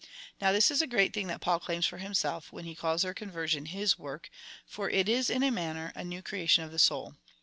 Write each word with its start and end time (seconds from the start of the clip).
Now 0.41 0.51
this 0.51 0.71
is 0.71 0.81
a 0.81 0.87
great 0.87 1.13
thing 1.13 1.27
that 1.27 1.41
Paul 1.41 1.59
claims 1.59 1.85
for 1.85 1.99
himself, 1.99 2.51
when 2.51 2.65
he 2.65 2.73
calls 2.73 3.03
their 3.03 3.13
conversion 3.13 3.67
his 3.67 3.99
work, 3.99 4.31
for 4.65 4.89
it 4.89 5.07
is 5.07 5.29
in 5.29 5.43
a 5.43 5.51
manner 5.51 5.91
a 5.93 6.03
new 6.03 6.23
creation 6.23 6.63
of 6.63 6.71
the 6.71 6.79
soul. 6.79 7.17